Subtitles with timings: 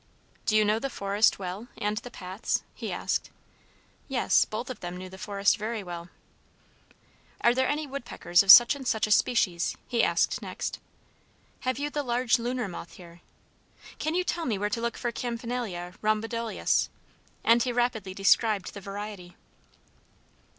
[0.47, 3.29] "Do you know the forest well, and the paths?" he asked.
[4.07, 6.09] Yes, both of them knew the forest very well.
[7.41, 10.79] "Are there any woodpeckers of such and such a species?" he asked next.
[11.59, 13.21] "Have you the large lunar moth here?
[13.99, 16.89] Can you tell me where to look for Campanila rhomboidalis?"
[17.43, 19.35] and he rapidly described the variety.